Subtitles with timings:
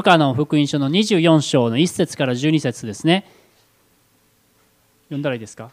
[0.00, 3.30] ルカの福音書の24章の1節から12節ですね。
[5.04, 5.70] 読んだらいいですか？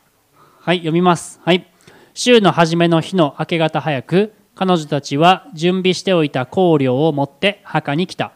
[0.60, 1.40] はい、読みます。
[1.46, 1.66] はい。
[2.14, 8.34] 週の初めの日の明け方早く、彼女たちは準備しておいた香料を持って墓に来た。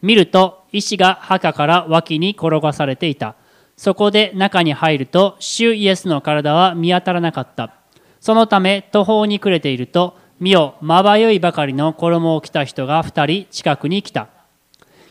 [0.00, 3.34] 見ると石が墓から脇に転がされていた。
[3.76, 7.74] そこで中に入ると、主イエスの体は見当たらなかった。
[8.20, 14.28] そのため途方に暮れていると、見よ、まばゆいばかりの衣を着た人が二人近くに来た。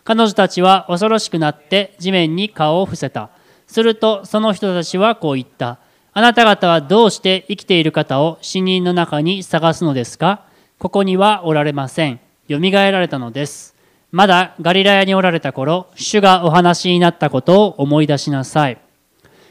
[0.04, 3.30] 彼女たちは恐ろしくなって地面に顔を伏せた。
[3.68, 5.80] するとその人たちはこう言った。
[6.14, 10.46] あなた方はどうして生きている方を死人の中に探すのですか？
[10.78, 12.20] ここにはおられません。
[12.48, 13.76] よみがえられたのです。
[14.12, 18.78] まだガリラヤにおられた頃、主がお話になったことを思い出しなさい。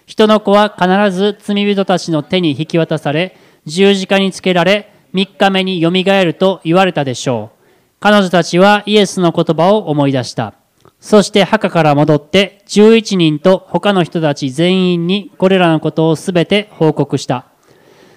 [0.05, 7.60] 人の子は必ず罪人たちの手に引き渡され、十字架につけられ、3日目によみがえると言われたでしょう。
[8.01, 10.55] 彼女たちはイエスの言葉を思い出した。
[11.01, 17.45] そして墓から戻って11人と他の人たち全員にこれらのことをすべて報告した。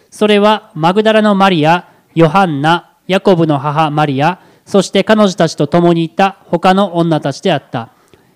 [0.09, 7.89] それはマグダラのマリア、ヨハンナ、ヤコブの母マリア、そして彼女たちと共にいた他の女たちであった。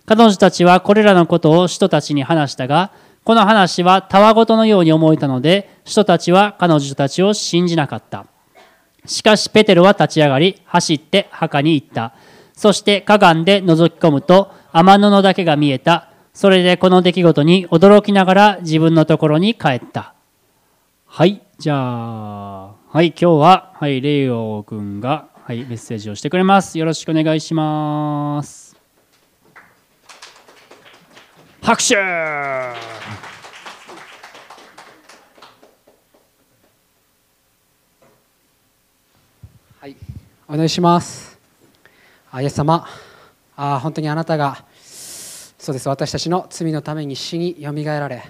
[0.06, 2.92] 彼女たちはこれらのことを人たちに話したが、
[3.24, 8.26] この話はたわごとのように思えたので、人たちは彼女たちを信じなかった。
[9.08, 12.14] しかしペテロは立ち上がり、走って墓に行った。
[12.54, 16.10] そしてかがんで覗き込むと、天布だけが見えた。
[16.34, 20.14] それでこの出来事に驚きながら自分のところに帰った。
[21.06, 26.78] はい、じゃあ、はい、今日は、はい、レイオ君が、はい、メッセージをしてくれます。
[26.78, 28.76] よろしくお願いします。
[31.62, 31.96] 拍手
[40.50, 41.38] お願いします。
[42.32, 42.88] あ、イエス様、
[43.58, 48.24] あ、本当にあなたが、そうです、私たちの罪のために死によみがえられ、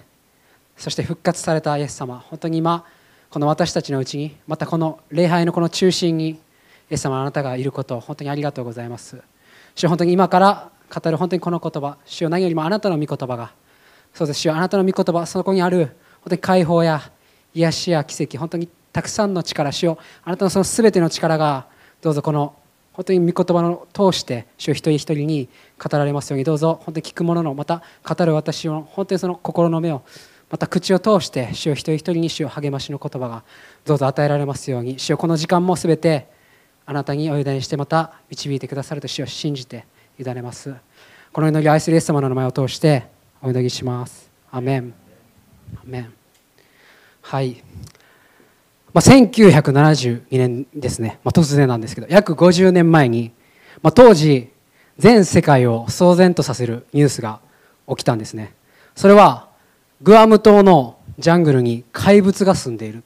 [0.78, 2.86] そして復活されたイエス様、本当に今、
[3.30, 6.38] この私たちのうちに、またこの礼拝のこの中心に、イ
[6.90, 9.22] エス様あなたがいることを本当にありがとうございます。
[9.75, 13.52] 主本当に今から語る本当にこの言葉主よ何よりもあなたの御言葉が
[14.12, 14.40] そうです。
[14.40, 15.86] 主よあなたの御言葉そこにある
[16.22, 17.12] 本当に解放や
[17.53, 21.68] 癒しや奇跡本当にたくさんの力主よあなたのその全ての力が
[22.07, 22.56] どうぞこの
[22.94, 30.03] 本当に御言葉を通して主一人一人に語られますようにどうぞ本当に聞くもののまた語る私を本当にその心の目を
[30.50, 33.44] また口を通して主を一人一人に主を励ましの言葉が
[33.84, 36.29] どうぞ与えられますように主よこの時間も全て
[36.85, 39.85] あなたにお委ねしてまた導いてくださると主を信じて
[40.17, 40.73] 委ねます。
[41.34, 43.03] この祈り愛するイエス様の名前を通して
[43.41, 44.31] お祈りします。
[44.50, 44.94] アメン。
[45.75, 46.13] アメン。
[47.22, 47.62] はい、
[48.97, 53.31] まあ、1972年ですね、まあ、突然なんですけど約50年前に、
[53.84, 54.50] まあ、当時
[54.97, 57.40] 全世界を騒然とさせるニュースが
[57.88, 58.56] 起きたんですね。
[58.96, 59.50] それは
[60.02, 63.03] グアム島のジャングルに怪物が住んでいる。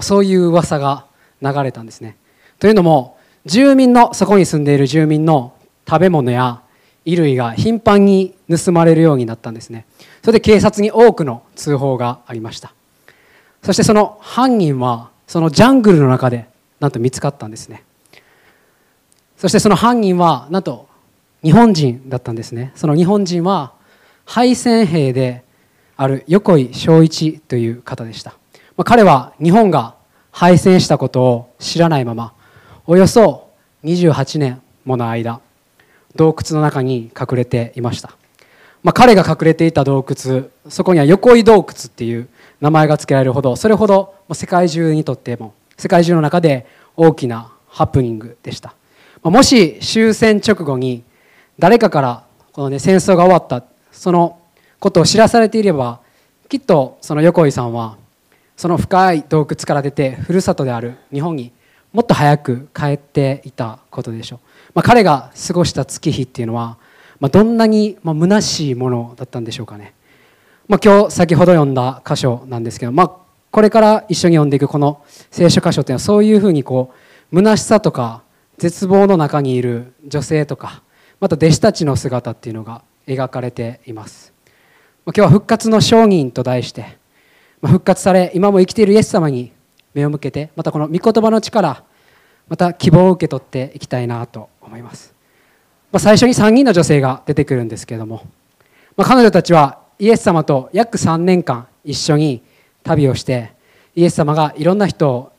[0.00, 1.06] そういう噂が
[1.40, 2.16] 流れたんですね。
[2.58, 5.52] というのも住民のそこに住んでいる住民の
[5.88, 6.60] 食べ物や
[7.04, 9.86] 衣類が頻繁に盗まれるようになったんですね。
[10.24, 12.74] それで警察に多くの通報がありました。
[13.62, 16.48] そしてその犯人はそのジャングルの中で
[16.80, 17.84] なんと見つかったんですね。
[19.36, 20.88] そしてその犯人はなんと
[21.44, 22.72] 日本人だったんですね。
[22.74, 23.72] その日本人は
[24.24, 25.44] 敗戦兵で
[25.96, 28.32] ある横井正一という方でした、
[28.76, 29.94] まあ、彼は日本が
[30.32, 32.32] 敗戦したことを知らないまま
[32.88, 33.50] およそ
[33.84, 35.40] 28年もの間
[36.16, 38.16] 洞窟の中に隠れていました、
[38.82, 42.28] まあ、彼が隠れていた洞窟そこには横井洞窟っていう
[42.60, 46.66] 名前が付けられるほどそれほど世界中にとっても世界中の中で
[46.96, 48.74] 大きなハプニングでした。
[49.22, 51.04] もし終戦直後に
[51.58, 54.40] 誰かからこの、ね、戦争が終わったその
[54.78, 56.00] ことを知らされていれば
[56.48, 57.98] きっとその横井さんは
[58.56, 61.52] その深い洞窟から出てふるさとである日本に
[61.92, 64.38] もっと早く帰っていたことでしょう、
[64.74, 66.78] まあ、彼が過ごした月日っていうのは、
[67.18, 69.94] まあ、どんなに虚しいものだったんでしょうかね、
[70.70, 73.10] まあ、今日先ほど読んだ箇所なんですけど、まあ、
[73.50, 75.02] これから一緒に読んでいくこの
[75.32, 76.94] 聖書箇所っていうのはそういうふうにこ
[77.32, 78.22] う虚しさとか
[78.56, 80.84] 絶望の中にいる女性とか
[81.18, 84.32] また弟子たちの姿っていうのが描かれています。
[85.04, 86.96] ま今日は復活の証人と題して
[87.60, 89.50] ま復活され今も生きているイエス様に
[89.92, 91.82] 目を向けてまたこの御言葉の力
[92.48, 95.16] また希望を受け取っていきたいなと思います、
[95.90, 98.24] まあ、最初に3人の女性が出てくるんですけれども、
[98.96, 102.42] まあ、彼女たちはイエス様と約3年間一緒に
[102.82, 103.52] 旅をして
[103.94, 105.32] イエス様がいろんな人を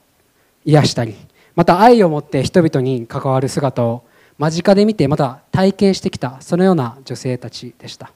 [0.63, 1.15] 癒したり
[1.55, 4.03] また愛を持って人々に関わる姿を
[4.37, 8.11] 間近で見てまた体験してきたそのような女性たちでした、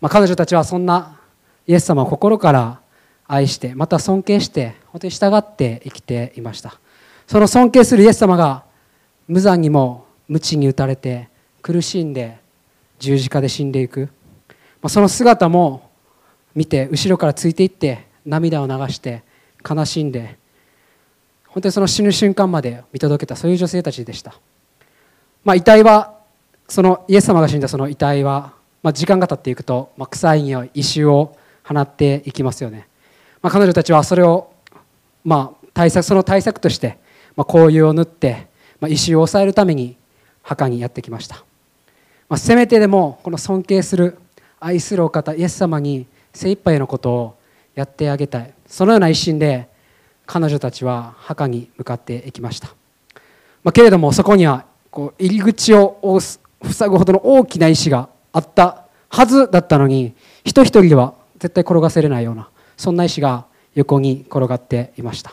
[0.00, 1.20] まあ、彼女たちはそんな
[1.66, 2.80] イエス様を心から
[3.26, 6.80] 愛してまた尊敬して本当に従って生きていました。
[7.26, 8.64] その尊敬するイエス様が
[9.28, 11.28] 無残にも鞭に打たれて
[11.60, 12.38] 苦しんで
[12.98, 14.08] 十字架で死んでいく。
[14.86, 15.90] その姿も
[16.54, 19.24] 見て後ろからついていって涙を流して
[19.68, 20.38] 悲しんで
[21.46, 24.34] 本当にその死ぬ瞬間まで見届けたそういう女性たちでした、
[25.44, 26.18] まあ、遺体は
[26.68, 28.52] そのイエス様が死んだその遺体は、
[28.82, 32.86] まあ、時間が経っていくと、まあ、臭い匂い異臭を放っていきますよね、
[33.42, 34.52] まあ、彼女たちはそれを、
[35.24, 36.98] まあ、対策その対策として、
[37.34, 38.46] まあ、香油を塗って、
[38.80, 39.96] まあ、異臭を抑えるために
[40.42, 41.36] 墓にやってきました、
[42.28, 44.18] まあ、せめてでもこの尊敬する
[44.60, 47.38] 愛するお方イエス様に精一杯のことを
[47.74, 48.52] やってあげたい。
[48.66, 49.68] そのような一心で
[50.28, 52.68] 彼女たちは墓に向かっていきました、
[53.64, 60.14] まあ、けれどもそこにはこう入り口を塞ぐほどの大きな石があったはずだったのに
[60.44, 65.30] 人一人では絶対転がせれないようなそんな石が横に転がっていました、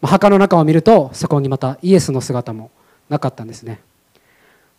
[0.00, 2.70] まあ、墓の中を見るとそこにまたイエスの姿も
[3.10, 3.80] なかったんですね。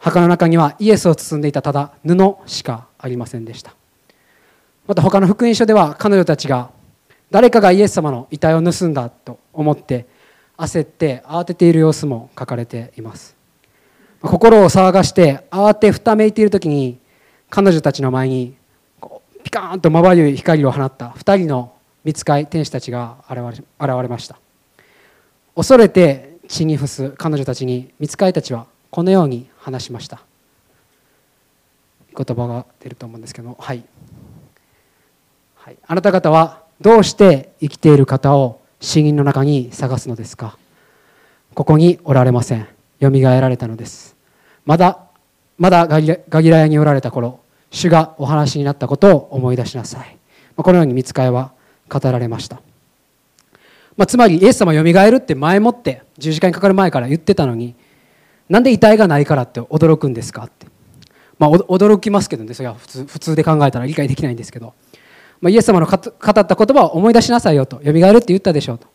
[0.04, 3.74] 墓の中にはイエスを包んでいたただ布しかありませんでした。
[4.86, 6.72] また他の福音書では彼女たちが
[7.32, 10.06] 誰かがイエス様の遺体を盗んだと思って
[10.58, 13.34] 焦って慌てている様子も書かれています。
[14.22, 17.00] 心を騒がして慌てふためいている時に
[17.50, 18.56] 彼女たちの前に
[19.42, 21.74] ピカーンとまばゆい光を放った2人の
[22.04, 23.38] 見つかい天使たちが現
[23.80, 24.38] れました。
[25.56, 30.22] 恐れて血に伏す彼女たちに見つかいたちはこのように話しました。
[32.16, 33.84] 言葉が出ると思うんですけどはい、
[35.56, 40.58] はい、あなた方はどうして生きている方を死人の中に探すのですか？
[41.56, 42.68] ここにおられません。
[43.00, 44.16] よみがえられたのです。
[44.66, 45.00] まだ
[45.58, 47.40] まだガギラヤにおられた頃
[47.72, 50.18] 主がお話になったことを思い出しなさい。
[50.56, 51.52] このように見つかいは
[51.90, 52.62] 語られました、
[53.98, 57.74] まあ、つまりイエス様よみがえるって前もって十字架にかかる前から言ってたのに
[58.50, 60.68] なんで遺体がないからって驚くんですかって、
[61.40, 64.74] まあ、驚きますけどねそれは普通普通で考えたら理解できないんですけど
[65.44, 68.88] まあ、イエス様の語った言葉を思い出しなさいよと、よみがえるって言ったでしょうと。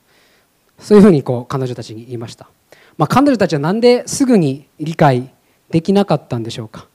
[0.78, 2.48] そういうふうにこう彼女たちに言いました。
[2.96, 5.30] まあ、彼女たちは何ですぐに理解
[5.68, 6.86] できなかったんでしょうか。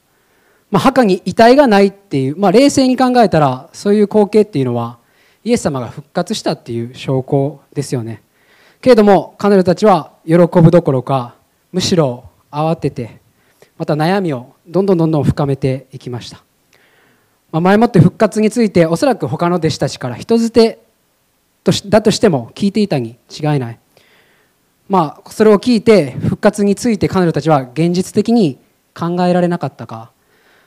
[0.72, 4.98] まあ、墓に遺体がないっていう、まあ、冷静に考えたらそういう光景っていうのは
[5.44, 8.22] イエス様が復活したっていう証拠ですよね。
[8.80, 11.36] けれども彼女たちは喜ぶどころか
[11.70, 12.23] むしろ
[12.54, 13.20] 慌てて
[13.76, 16.42] また悩みをどんどんどんどん深めていきました。
[17.52, 20.80] まあ、前もって復活についておそらく他の弟子たちから人づて
[21.86, 23.78] だとしても聞いていたに違いない、
[24.88, 28.58] まあ、それを聞いて復活について彼女たちは現実的に
[28.94, 30.10] 考えられなかったか。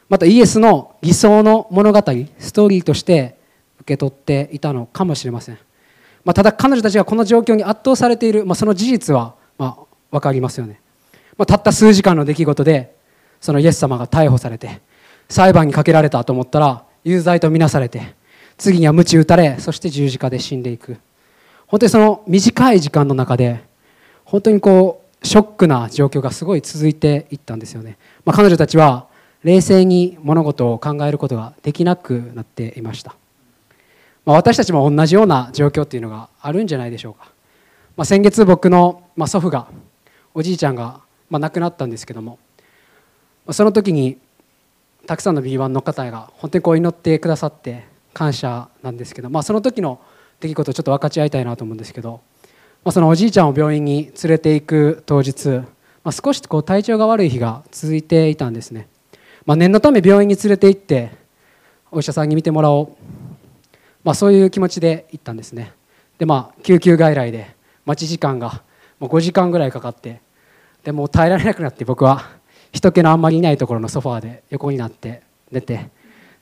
[0.10, 2.00] またイエスの偽装の物語
[2.40, 3.38] ストーリーとして
[3.82, 5.58] 受け取っていたのかもしれません、
[6.24, 10.80] まあ、ただ彼女たちがこの状況に圧倒されている、まあ、その事実はまあ分かりますよね、
[11.38, 12.96] まあ、たった数時間の出来事で
[13.40, 14.82] そのイエス様が逮捕されて
[15.30, 18.16] 裁判にかけられたと思ったら有罪とみなされて
[18.58, 20.98] 次には鞭打たれそして十字架で死んでいく。
[21.68, 23.62] 本当にその短い時間の中で
[24.24, 29.08] 本当にこうショックな状況がすごい続いていったんですよね、まあ、彼女たちは
[29.44, 33.16] 冷静に物事を考えることができなくなっていました、
[34.26, 37.32] まあ、私たちも同じような状況っていうのがあるんじゃないでしょうか、
[37.96, 39.68] まあ、先月僕の、ま祖父が
[40.34, 42.40] おじいちゃんが、まあ亡くなったんですけども。
[43.52, 44.18] その時に
[45.06, 50.02] たくさんの B1 の方が本当にこう祈ってくださって感謝なんですけど、まあ、その時の
[50.42, 52.20] 出来事をちょっと分かち合いたいなと思うんですけど、
[52.84, 55.66] まあ、そのおじいちゃんを病院に連れて行く当日、ま
[56.06, 58.90] あ、少しこう体調が悪い日が続いていたんですね、
[59.46, 61.12] まあ、念のため病院に連れて行って
[61.90, 62.90] お医者さんに見てもらおう、
[64.04, 65.72] まあ、そういう気持ちで行ったんですね。
[66.18, 67.56] でまあ救急外来で
[67.86, 68.64] 待ち時間が
[69.00, 70.22] もう5時間ぐらいかかって
[70.88, 72.24] でも耐えられなくなって僕は。
[72.72, 75.90] 人気のあんまりいないところのソファーで横になって寝て。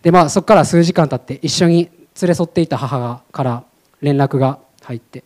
[0.04, 1.90] で、まあ、そこから数時間経って一緒に
[2.22, 3.64] 連れ添っていた母がから
[4.02, 5.24] 連絡が入って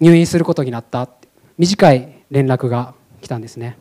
[0.00, 1.08] 入院することになった。
[1.56, 3.78] 短い連絡が来たんですね、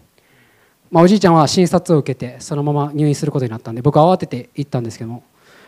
[0.92, 5.24] まあ、おじいちゃんは診察を受けてそのまま入院することになったんで僕は慌てて行ったんですけども、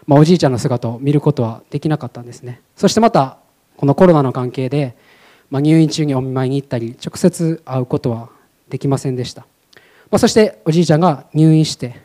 [0.06, 2.62] まあ、おじいちゃんの姿を見ることはできなかったんですね。
[2.76, 3.40] そしてまた
[3.78, 4.96] このコロナの関係で、
[5.50, 8.30] まあ、入院中にお見舞いに行ったり直接会うことは
[8.72, 9.42] できませんでした。
[10.10, 12.02] まあ、そしておじいちゃんが入院して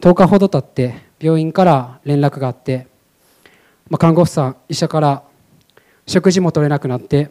[0.00, 2.86] 10日ほど経って病院から連絡があって、
[3.90, 5.22] まあ、看護婦さん医者から
[6.06, 7.30] 食事も取れなくなって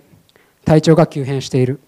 [0.64, 1.80] 体調が急変している。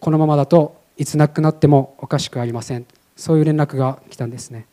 [0.00, 2.86] このままだといつ亡くなってもおかしくありません。
[3.16, 4.66] そういう連絡が来たんですね。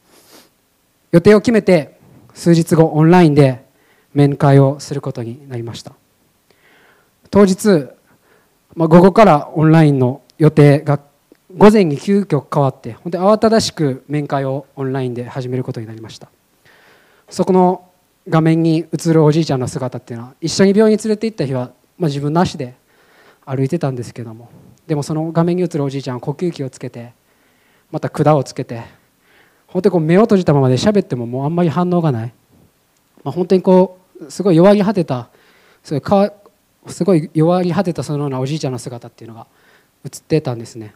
[1.11, 1.99] 予定を決めて
[2.33, 3.63] 数日後オンラインで
[4.13, 5.93] 面会をすることになりました。
[7.31, 7.89] 当日、
[8.75, 10.99] まあ、午後からオンラインの予定が
[11.55, 16.29] 午前に急遽変わって本当に慌ただしく面会をオンラインで始めることになりました。
[17.29, 17.89] そこの
[18.27, 22.75] 画面に映るおじいちゃんの姿っていうのは一緒に病院に連れて行った日は、まあ、自分の足で
[23.45, 24.49] 歩いてたんですけども
[24.87, 27.13] でもその画面に映るおじいちゃんは呼吸器をつけて
[27.91, 28.83] また管をつけて
[29.67, 32.33] 本当にこう目を閉じたままで喋ってももうあんまり反応がない、
[33.23, 35.29] まあ、本当にこうすごい弱り果てた
[35.83, 39.45] すごい弱り果てたそのようなおじいちゃんの姿っていうのが
[40.05, 40.95] 映ってたんですね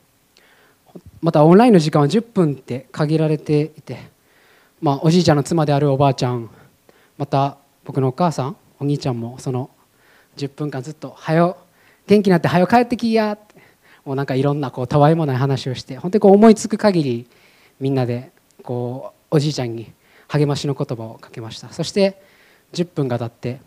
[1.21, 4.09] またオンラインの時間は10分って限られていて、
[4.81, 6.49] まあ、おじいちゃんの妻であるおばあちゃん
[7.17, 9.69] また僕のお母さんお兄ちゃんもその
[10.37, 11.57] 10分間ずっと「はよ
[12.07, 13.55] 元気になってはよ帰ってきや」って
[14.05, 17.27] もうなんかいろんなこうたわいもない話をして本当にこう思いつく限り
[17.79, 18.31] みんなで
[18.63, 19.91] こうおじいちゃんに
[20.27, 22.21] 励ましの言葉をかけましたそして
[22.73, 23.59] 10分が経って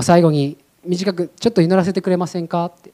[0.00, 2.92] 最後に短く「ちょっと祈らせてくれませんか?」って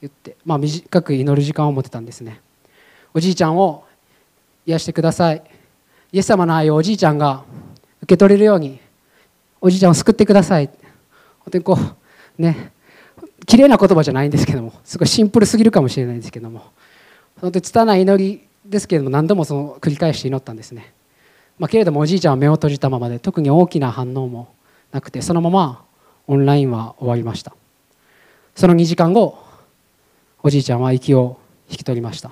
[0.00, 2.40] 言って、まあ、短く祈る時間を持てたんですね。
[3.12, 3.84] おじいちゃんを
[4.66, 5.42] 癒してください。
[6.12, 7.44] イエス様の愛をおじいちゃんが
[8.02, 8.80] 受け取れるように
[9.60, 10.66] おじいちゃんを救ってください。
[11.40, 11.78] 本当にこ
[12.38, 12.72] うね
[13.46, 16.62] 綺麗な言葉じゃないんですけどもすごいシンプルすぎるかもしれないんですけども
[17.40, 20.92] 本当に拙い祈りですけれども何度もその繰り返して祈ったんですね、
[21.58, 24.54] まあ、けれどもおじいちゃんは目を閉じたままで特に大きな反応も
[24.92, 25.84] なくてそのまま
[26.26, 27.54] オンラインは終わりました。
[28.54, 29.38] その2時間後
[30.42, 32.30] おじいちゃんは息を引き取りました。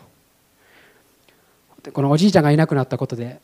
[1.93, 3.41] このおじいちゃんがいなくなったことで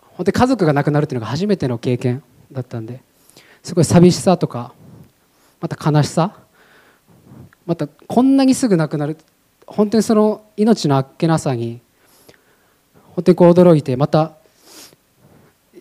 [0.00, 2.22] 本当に家族が亡くなるっていうのが初めての経験
[2.52, 3.00] だったんで
[3.62, 4.72] すごい寂しさとか
[5.60, 6.36] また悲しさ
[7.66, 9.16] またこんなにすぐ亡くなる
[9.66, 11.80] 本当にその命のあっけなさに
[13.14, 14.32] 本当にこう驚いてまた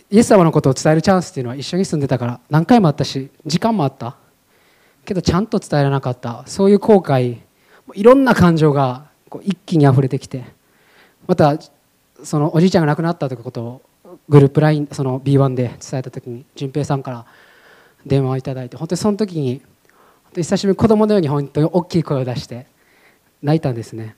[0.09, 4.15] イエス様のことを伝えるチャンスっていうのは一緒に住んでたから何回もあったし時間もあった。
[5.03, 6.43] けどちゃんと伝えられなかった。
[6.47, 7.37] そういう後悔
[7.93, 10.43] いろんな感情がこう一気にあふれてきて
[11.27, 11.57] また
[12.23, 13.81] そのおじいちゃんが亡くなったということを
[14.29, 17.25] グループ LINE その B1 で伝えた時に淳平さんから
[18.05, 19.61] 電話をいただいて本当にその時に
[20.35, 22.67] 久しぶりに子供のように本当に大きい声を出して
[23.41, 24.15] 泣いたんですね。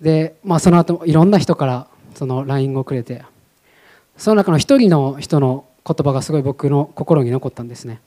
[0.00, 3.22] で、まあ、その後いろんな人からその LINE をくれて
[4.16, 8.00] その中の一人の人の言葉がすごい僕の心に残ったんですね。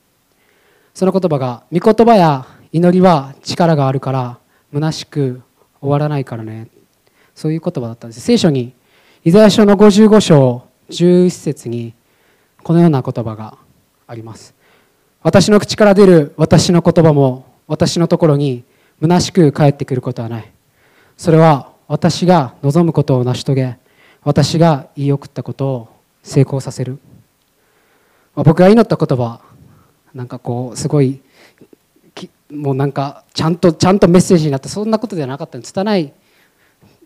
[0.94, 4.38] その言葉が「御言葉や祈りは力があるから
[4.72, 5.42] 虚しく
[5.80, 6.68] 終わらないからね」
[7.34, 8.20] そういう言葉だったんです。
[8.20, 8.72] 聖書に
[9.24, 11.94] イザヤ書の55章11節に
[12.62, 13.56] このような言葉が
[14.06, 14.54] あります。
[15.22, 18.64] 私の口から出る私の言葉も私のところに
[19.00, 20.52] 虚しく帰ってくることはない。
[21.16, 23.78] それは私が望むことを成し遂げ
[24.24, 25.88] 私が言い送ったことを
[26.22, 26.98] 成功させる。
[28.34, 29.40] ま僕が祈った言葉
[30.14, 31.20] なんかこうすごい
[32.52, 35.58] もうなんかちゃんとちゃんとメッセージになってそんなことではなかった。
[35.58, 36.12] んです拙い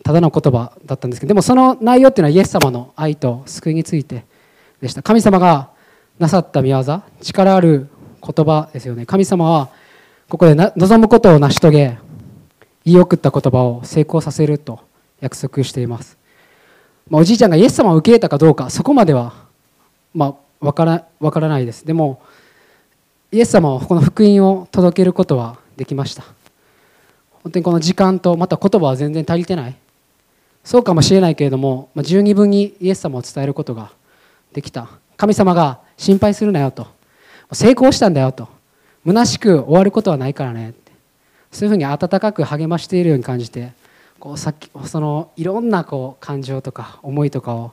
[0.03, 4.25] ただの言葉だったんですけどでもその内容っていうのはイエス様の愛と救いについて
[4.81, 5.03] でした。
[5.03, 5.71] 神様が
[6.19, 7.88] なさった御業力ある
[8.23, 9.07] 言葉ですよね。
[9.07, 9.71] 神様は
[10.29, 11.99] ここで望むことを成し遂げ
[12.85, 14.81] 言い送った言葉を成功させると
[15.21, 16.19] 約束しています、
[17.09, 19.35] まあ、おじいちゃんがイエス様を受け入れたかどうかそこまでは、
[20.15, 21.85] まあ、分から分からないです。
[21.85, 22.23] でも
[23.33, 26.25] イエス様はこの福音を届けることはできました。
[27.42, 29.76] 本当にこの時間とまた言葉は全然足りてない。
[30.64, 33.90] そうかもしれないけれども、十二分にイエス様を伝えることが
[34.52, 34.88] できた。
[35.16, 36.87] 神様が心配するなよと。
[37.52, 38.49] 成功したんだよと。
[39.04, 40.75] 虚しく終わることはないからね。
[41.56, 43.73] そういうふうに温かく励ましているように感じて
[44.18, 47.73] こうさっきそのいろんなこう感情とか思いとかを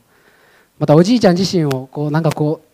[0.79, 2.72] またおじいちゃん自身をこうなんかこう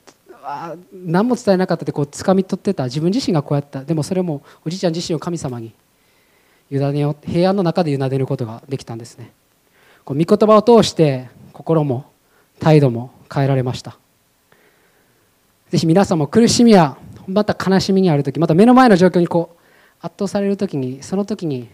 [0.52, 3.84] あ何も伝えなかったってこう掴み取ってた自分自身がこうやった。
[3.84, 5.74] でもそれもおじいちゃん自身を神様に
[6.72, 9.32] 委ねよう平安の中で委ねることができたんですね。
[10.06, 12.06] こう御言葉を通して心も
[12.60, 13.98] 態度も変えられました。
[15.70, 19.58] ぜひ皆さんも苦しみやまた悲しみにある時また目の前の状況にこう
[20.02, 21.70] 圧倒される時にその時に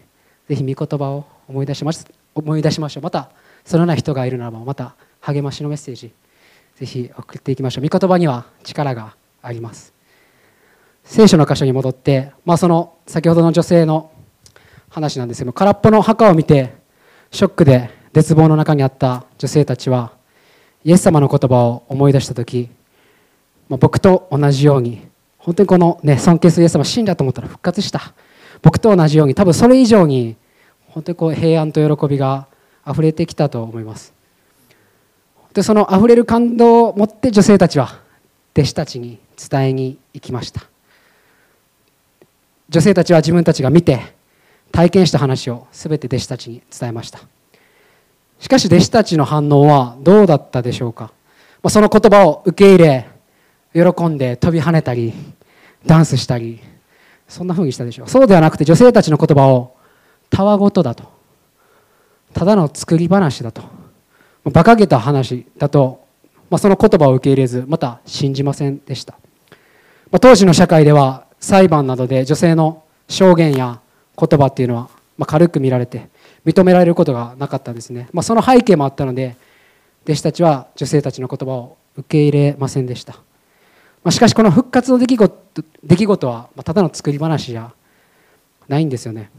[0.48, 1.92] ぜひ御言葉を思い出しま
[2.34, 3.02] 思い出しましょう。
[3.02, 3.30] また
[3.64, 6.12] そのような人がいるならばまた励ましのメッセージ
[6.76, 7.88] ぜひ送っていきましょう。
[7.88, 9.92] 御言葉には力があります。
[11.04, 14.10] 聖書の箇所に戻って、まあ、その先ほどの女性の
[14.90, 16.74] 話なんですけど空っぽの墓を見て
[17.30, 20.12] ショックで絶望の中にあった女性たちは
[20.84, 22.70] イエス様の言葉を思い出した時
[23.68, 25.06] ま僕と同じように
[25.38, 28.14] 本当にこの、ね、尊敬するイエス様死んだと思ったら復活した。
[28.62, 30.34] 僕と同じように多分それ以上に
[30.88, 32.48] 本当にこう平安と喜びが
[32.84, 34.15] あふれてきたと思います。
[35.56, 37.98] でそのあふれる感動を持って女性たちは
[38.54, 39.18] 弟子たちに
[39.50, 40.60] 伝えに行きました。
[42.68, 44.14] 女性たちは自分たちが見て
[44.70, 47.20] 体験した話を全て弟子たちに伝えました。
[48.38, 51.10] しかし弟子たちの反応はどうだったでしょうか。
[51.70, 53.08] その言葉を受け入れ
[53.72, 55.14] 喜んで飛び跳ねたり
[55.86, 56.60] ダンスしたり
[57.28, 58.10] そんな風にしたでしょう。
[58.10, 59.74] そうではなくて女性たちの言葉を
[60.28, 61.04] たわごとだと。
[62.34, 63.75] ただの作り話だと。
[64.50, 66.04] 馬鹿げた話だと、
[66.50, 69.14] まあ、その言葉を受け入れずまた信じませんでした、
[70.10, 73.80] まあ、当時の社会では裁判などで女性の証言や
[74.18, 74.88] 言葉っていうのは、
[75.18, 76.08] ま、軽く見られて
[76.44, 79.36] 認められることがなかったんですね、ま、その背景もあったので
[80.04, 83.16] 弟子たちは女性たちの言葉を受け入れませんでした、
[84.04, 87.72] ま、しかしこの復活の出来事出来事はただの作り話じゃ
[88.68, 89.30] ないんですよね、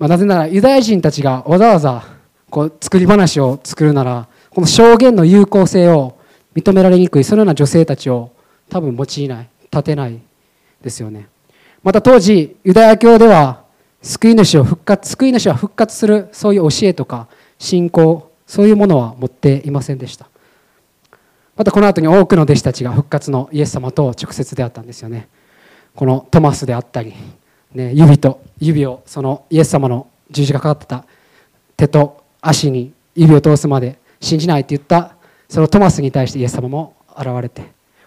[0.00, 2.15] ま、なぜならユダヤ人たちがわざわざ
[2.50, 6.16] こう作り話を作るならこの証言の有効性を
[6.54, 8.30] 認められにくいそのような女性たちを
[8.70, 10.20] 多分用いない立てない
[10.82, 11.28] ですよね。
[11.82, 13.64] また当時ユダヤ教では
[14.02, 20.28] 救い主を復活救い主は復活するそういう教えとか信仰そういうものは持っていませんでした。
[21.56, 25.28] またこの後に多くの弟子たちが復活のイエス様と直接出会ったんですよね。
[25.94, 27.14] このトマスであったり、
[27.74, 31.04] ね、指と指をそのイエス様の十字がかかってた
[31.76, 35.16] 手と足に指を通すまで信じないって言った
[35.48, 37.62] そのトマスに対してイエス様も現れて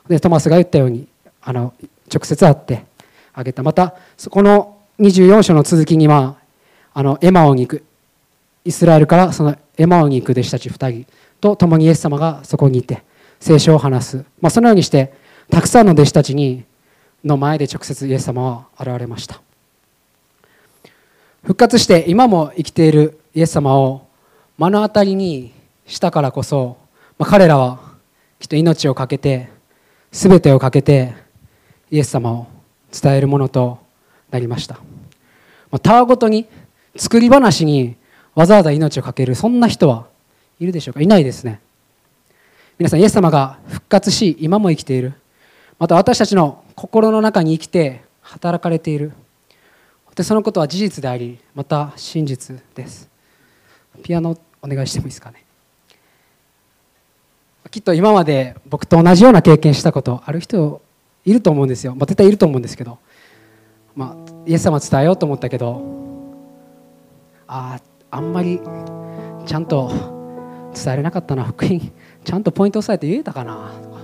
[0.07, 1.07] でトマスが言ったように
[1.41, 1.73] あの
[2.13, 2.85] 直接会って
[3.33, 3.63] あげた。
[3.63, 6.35] またそこの24章の続きには
[6.93, 7.83] あのエマオに行く。
[8.65, 11.05] イスラエルからそのエマオに行く弟子たち2人
[11.39, 13.03] と共にイエス様がそこにいて
[13.39, 15.13] 聖書を話す、まあ、そのようにして
[15.49, 16.65] たくさんの弟子たちに
[17.23, 19.41] の前で直接イエス様は現れました。
[21.43, 24.08] 復活して今も生きているイエス様を
[24.59, 25.53] 目の当たりに
[25.87, 26.75] したからこそ、
[27.17, 27.79] まあ、彼らは
[28.39, 29.49] きっと命を懸けて
[30.11, 31.13] 全てをかけて
[31.89, 32.47] イエス様を
[32.91, 33.79] 伝えるものと
[34.29, 36.45] なりました、まあ、たわごとに
[36.97, 37.95] 作り話に
[38.35, 40.07] わざわざ命を懸けるそんな人は
[40.59, 40.99] いるでしょうか？
[40.99, 41.61] いないですね。
[42.77, 45.13] 皆さんイエス様が復活し今も生きている。
[45.77, 49.13] また私たちの心の中に生きて働かれている。
[50.15, 53.09] でそのことは事実でありまた真実です。
[54.03, 55.43] ピアノお願いしてもいいですかね？
[57.71, 60.81] きっと今まで僕と同じような経験したことある人
[61.23, 62.97] いると思うんですよ、まあ、絶対いると思うんですけど、
[63.95, 65.81] まあ、イエス様伝えようと思ったけど
[67.47, 67.79] あ
[68.11, 68.59] ああんまり
[69.45, 69.91] ちゃんと
[70.73, 71.43] 伝えれなかったな。
[71.43, 71.79] 福音
[72.23, 73.71] ちゃんとポイント押さえて言えたかな。
[73.83, 73.99] とか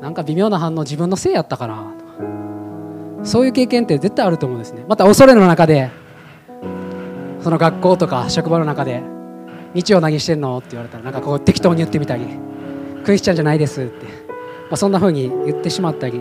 [0.00, 1.94] なんか微妙な反応自分のせいやったかな。
[1.98, 4.84] とかそういう経験って絶対あると思うんですね。
[4.88, 5.90] また恐れの中で
[7.42, 9.02] その学校とか職場の中で
[9.74, 12.26] 「日曜何してんの?」って言われたらなんかこう適当に言ってみたり
[13.04, 16.20] 「クリスチャンじゃないです」って、まあ、そんなふうに言ってしまったり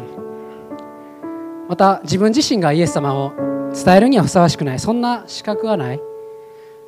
[1.68, 3.32] また自分自身がイエス様を
[3.74, 6.02] 伝えるにはふさわしくないそんな資格はない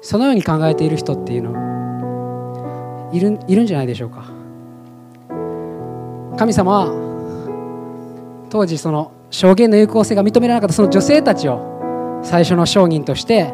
[0.01, 4.23] そのように考えている人っていうのいるいるんじゃないでしょうか
[6.37, 13.53] 神様は当時その証言の有効性が認められなかったその女性たちを最初の証人として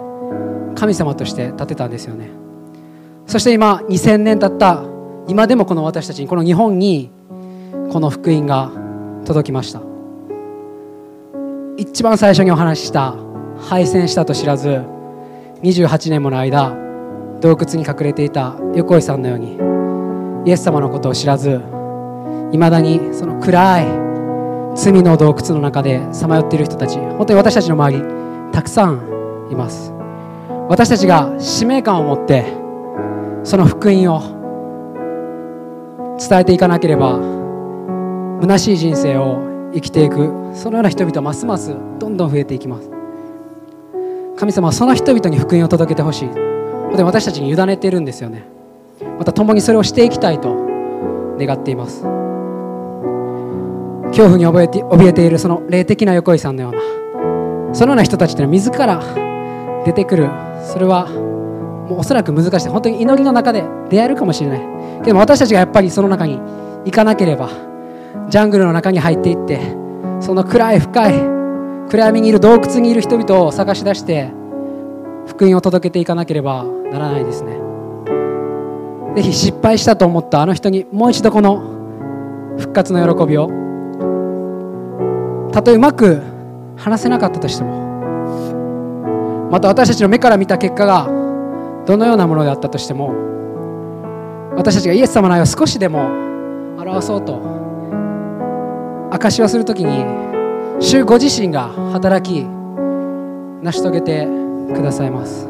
[0.78, 2.30] 神様として立てたんですよね。
[3.26, 4.84] そして今2000年経った。
[5.28, 7.12] 今でもこの私たちにこの日本に
[7.92, 8.72] この福音が
[9.26, 9.82] 届きました。
[11.78, 13.16] 一番最初にお話しした
[13.60, 14.82] 敗戦したと知らず
[15.64, 16.76] 28年もの間
[17.42, 19.58] 洞窟に隠れていた横井さんのように
[20.50, 21.62] イエス様のことを知らず
[22.52, 23.86] いまだにその暗い
[24.76, 28.04] 罪の洞窟の中でさまよっている人たち本当に私たちの周り
[28.52, 29.97] たくさんいます。
[30.70, 32.46] 私たちが使命感を持って
[33.44, 34.38] その福音を
[36.20, 37.20] 伝えていかなければ
[38.42, 42.90] 虚しい人生を生きていくそのような人々ますますどんどん増えていきます。
[44.38, 46.30] 神様はその人々に福音を届けてほしい。
[46.96, 48.46] で私たちに委ねているんですよね。
[49.18, 50.56] また共にそれをしていきたいと
[51.40, 52.04] 願っています。
[54.10, 59.04] 恐怖に怯えて怯えているその霊的な横井さんのようなそのような人たちというのは自ら
[59.86, 60.30] 出てくる
[60.64, 62.70] それはもうおそらく難しい。
[62.70, 64.78] 本当に祈りの中で出会えるかもしれない。
[65.04, 66.40] けど私たちがやっぱりその中に
[66.86, 67.50] 行かなければ
[68.30, 69.60] ジャングルの中に入っていって
[70.20, 71.14] その暗い深い
[71.90, 74.32] 暗闇にいる洞窟にいる人々を探し出して
[75.28, 77.58] 福音を届けていかなければならないですね。
[79.16, 83.50] ぜひ失敗したと思ったあの人にもう一度この復活の喜びを
[85.52, 86.22] たとえうまく
[86.76, 87.87] 話せなかったとしても
[89.50, 91.06] また私たちの目から見た結果が
[91.86, 93.14] どのようなものであったとしても
[94.58, 96.06] 私たちがイエス様の愛を少しでも
[96.78, 97.40] 表そうと
[99.12, 100.04] 証しをするときに
[100.82, 104.28] 主ご自身が働き成し遂げて
[104.76, 105.48] くださいます。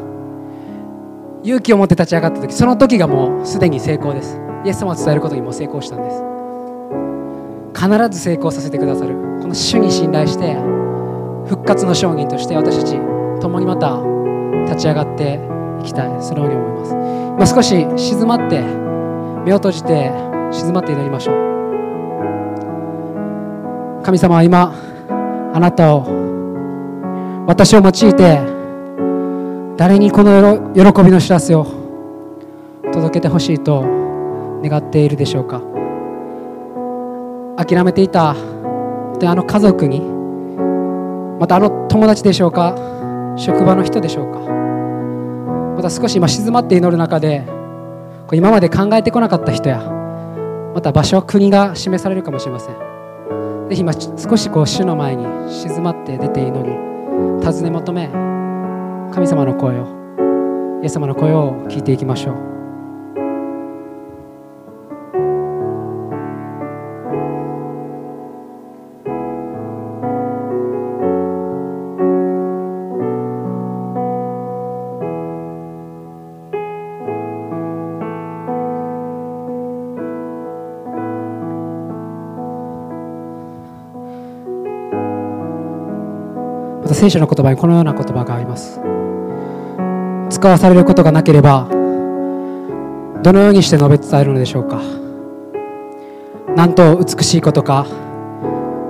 [1.42, 4.40] 勇気を持って立ち上がった時その時がもうすでに成功です。
[4.64, 6.22] イエス様を伝えることにも成功したんです。
[7.74, 9.14] 必ず成功させてくださる。
[9.40, 10.54] この主に信頼して
[11.46, 13.17] 復活の証人として私たち
[13.48, 14.00] 共にまた
[14.66, 15.40] 立ち上がって
[15.80, 16.22] いきたい。
[16.22, 16.92] そのように思います。
[16.92, 18.60] 今少し静まって
[19.44, 20.12] 目を閉じて
[20.50, 21.36] 静まって祈りましょう。
[24.04, 24.74] 神様は今
[25.54, 26.04] あなたを
[27.46, 28.40] 私を用いて
[29.76, 31.66] 誰にこの喜びの知らせを
[32.92, 33.82] 届けてほしいと
[34.62, 35.62] 願っているでしょうか。
[37.56, 38.36] 諦めていた
[39.18, 40.00] であの家族に
[41.40, 42.97] またあの友達でしょうか。
[43.38, 44.40] 職場の人でしょうか。
[44.40, 47.44] また少し今静まって祈る中で
[48.32, 49.78] 今まで考えてこなかった人や
[50.74, 52.74] また場所国が示されるかもしれません。
[53.68, 56.72] ぜひ今少しこう主の前に静まって出て祈り
[57.40, 58.08] 尋ね求め
[59.14, 62.57] 神様の声をイエス様の声を聞いていきましょう。
[86.98, 88.80] 聖書の言葉にこのような言葉があります。
[90.30, 91.68] 使わされることがなければ
[93.22, 94.82] どのようにして述べ伝えるのでしょうか。
[96.56, 97.86] なんと美しいことか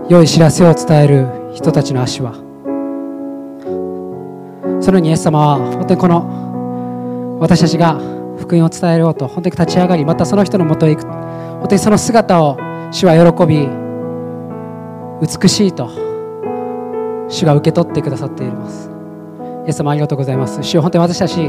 [0.09, 2.33] 良い知らせを伝える人たちの足は。
[2.33, 2.39] そ
[4.91, 8.01] のようにイエス様は本当にこの私たちが
[8.39, 11.07] 福音を伝えようと本当に立ち上がりまたその人のもとへ行く。
[11.07, 12.57] 本当にその姿を
[12.91, 13.69] 主は喜び
[15.21, 16.08] 美しいと
[17.29, 18.91] 主が受け取ってくださっています。
[19.67, 20.63] イエス様ありがとうございます。
[20.63, 21.49] 主本当に私たち、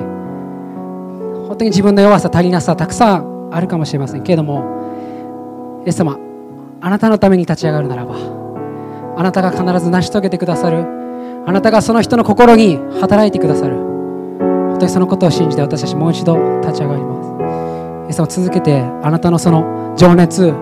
[1.48, 6.18] 本当に自分の弱さ、足りなさ、たくさんあるかもしれませんけれども、イエス様、
[6.82, 8.16] あなたのために立ち上がるならば、
[9.16, 10.86] あなたが必ず成し遂げてくださる、
[11.46, 17.30] あなたがその人の心に働いてくださる、本当にそのことを信じて私たちもう一度立ち上がります。
[18.08, 20.54] イエス様続けてあなたのその情熱、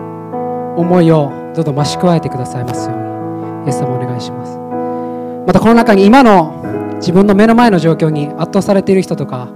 [0.76, 2.98] 思いをどんどん増し加えてくださいますよう
[3.62, 4.67] に、イエス様お願いします。
[5.48, 9.48] またこの中に今の自分の目の前の状況に圧倒されている人とか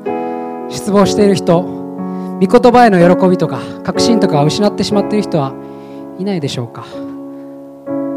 [0.70, 5.52] 失望している人御言葉への喜びとか確信とかを失ってしまっている人は
[6.18, 6.86] いないでしょうか、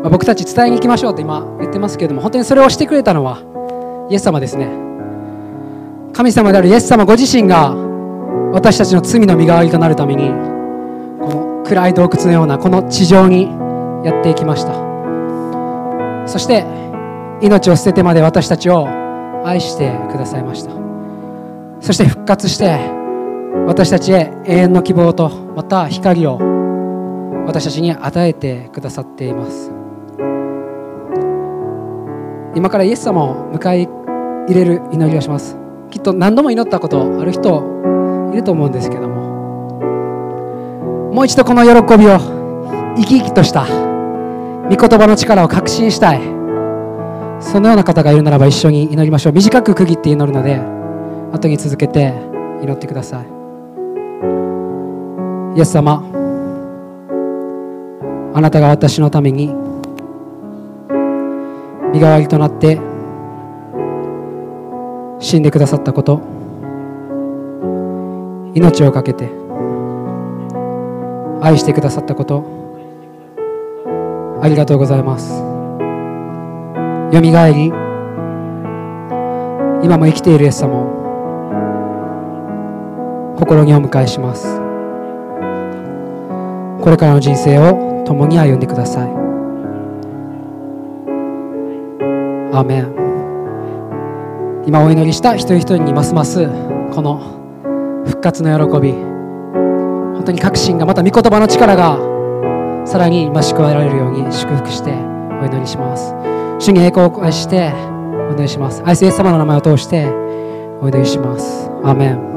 [0.04, 4.70] まあ、僕たち伝えに行きましょうって今言ってますけれども本当にそれをしてくれたのはイエス様ですね。
[6.14, 7.76] 神様であるイエス様ご自身が
[8.54, 10.30] 私たちの罪の身代わりとなるために
[11.20, 13.50] この暗い洞窟のようなこの地上に
[14.06, 14.86] やっていきました。
[16.26, 16.85] そして
[17.42, 18.88] 命を捨ててまで私たちを
[19.46, 20.72] 愛してくださいました。
[21.82, 22.80] そして復活して
[23.68, 26.40] 私たちへ永遠の希望とまた光を
[27.46, 29.72] 私たちに与えてくださっています。
[32.56, 33.88] 今からイエス様を迎え
[34.48, 35.58] 入れる祈りをします。
[35.92, 37.64] きっと何度も祈ったことある人
[38.34, 39.16] いると思うんですけども
[41.14, 42.18] もう一度この喜びを
[42.98, 46.35] 生き生きとした御言葉の力を確信したい。
[47.46, 49.34] そのような方がいるならば一緒に祈りましょう。
[49.34, 50.60] 短く区切って祈るので
[51.32, 52.14] 後に続けて
[52.62, 53.26] 祈ってください。
[55.58, 56.04] イエス様
[58.34, 59.54] あなたが私のために
[61.94, 62.82] 身代わりとなって
[65.20, 66.22] 死んでくださったこと
[68.54, 69.30] 命を懸けて
[71.42, 72.44] 愛してくださったこと
[74.42, 75.55] ありがとうございます。
[77.12, 77.72] よみがえり。
[79.84, 80.96] 今も生きているイエス様を
[83.38, 84.60] 心にお迎えします。
[86.82, 89.10] これからの人生を共に歩んでください。
[92.54, 92.96] アーメン。
[94.66, 96.48] 今お祈りした一人一人にますます
[96.92, 98.94] この復活の喜び。
[98.94, 102.00] 本当に確信がまた御言葉の力が
[102.88, 106.35] さらに増し加えられるように祝福してお祈りします。
[106.66, 107.72] 主に栄光を愛して
[108.32, 108.82] お願いします。
[108.84, 110.08] 愛すイエス様の名前を通して
[110.82, 111.70] お祈りします。
[111.84, 112.35] アメン。